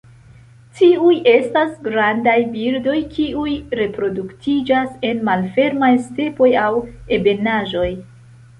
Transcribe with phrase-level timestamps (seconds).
[0.77, 6.75] Tiuj estas grandaj birdoj kiuj reproduktiĝas en malfermaj stepoj aŭ
[7.21, 7.89] ebenaĵoj.